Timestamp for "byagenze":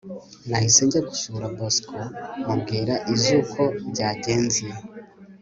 3.89-4.65